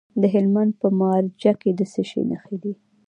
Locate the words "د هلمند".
0.21-0.71